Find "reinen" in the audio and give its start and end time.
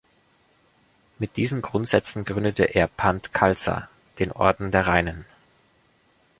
4.87-5.25